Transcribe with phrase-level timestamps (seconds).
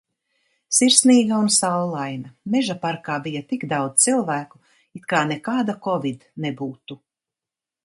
[0.77, 2.31] Sirsnīga un saulaina.
[2.55, 4.59] Mežaparkā bija tik daudz cilvēku,
[5.01, 7.01] it kā nekāda kovid nebūtu.